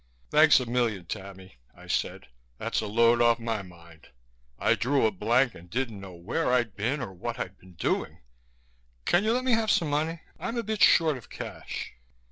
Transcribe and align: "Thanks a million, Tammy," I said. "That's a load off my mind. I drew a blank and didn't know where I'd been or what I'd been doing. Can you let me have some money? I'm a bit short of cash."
"Thanks 0.31 0.59
a 0.59 0.65
million, 0.65 1.05
Tammy," 1.05 1.57
I 1.75 1.85
said. 1.85 2.25
"That's 2.57 2.81
a 2.81 2.87
load 2.87 3.21
off 3.21 3.37
my 3.37 3.61
mind. 3.61 4.07
I 4.57 4.73
drew 4.73 5.05
a 5.05 5.11
blank 5.11 5.53
and 5.53 5.69
didn't 5.69 5.99
know 5.99 6.13
where 6.15 6.51
I'd 6.51 6.75
been 6.75 7.01
or 7.01 7.13
what 7.13 7.37
I'd 7.37 7.59
been 7.59 7.73
doing. 7.73 8.17
Can 9.05 9.23
you 9.23 9.31
let 9.31 9.43
me 9.45 9.51
have 9.51 9.69
some 9.69 9.91
money? 9.91 10.21
I'm 10.39 10.57
a 10.57 10.63
bit 10.63 10.81
short 10.81 11.17
of 11.17 11.29
cash." 11.29 11.93